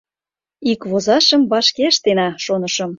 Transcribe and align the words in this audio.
«Ик 0.71 0.81
возашым 0.89 1.41
вашке 1.51 1.83
ыштена»,— 1.91 2.29
шонышым. 2.45 2.89